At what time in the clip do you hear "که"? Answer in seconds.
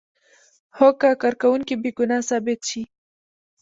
0.99-1.09